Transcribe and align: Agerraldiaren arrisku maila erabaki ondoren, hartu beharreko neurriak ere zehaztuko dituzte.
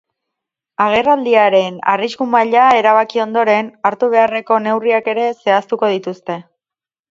Agerraldiaren 0.85 1.77
arrisku 1.93 2.27
maila 2.37 2.63
erabaki 2.79 3.23
ondoren, 3.27 3.71
hartu 3.91 4.11
beharreko 4.17 4.61
neurriak 4.65 5.13
ere 5.17 5.29
zehaztuko 5.37 5.95
dituzte. 5.97 6.43